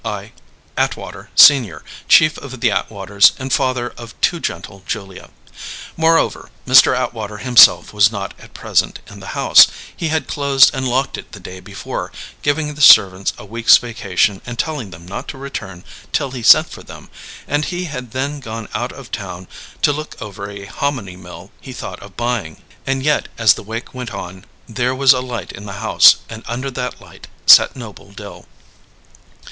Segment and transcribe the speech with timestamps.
[0.03, 0.31] I.
[0.77, 5.29] Atwater, Senior, chief of the Atwaters and father of too gentle Julia.
[5.95, 6.97] Moreover, Mr.
[6.97, 11.33] Atwater himself was not at present in the house; he had closed and locked it
[11.33, 12.11] the day before,
[12.41, 16.69] giving the servants a week's vacation and telling them not to return till he sent
[16.71, 17.07] for them;
[17.47, 19.47] and he had then gone out of town
[19.83, 22.63] to look over a hominy mill he thought of buying.
[22.87, 26.41] And yet, as the wake went on, there was a light in the house, and
[26.47, 28.47] under that light sat Noble Dill.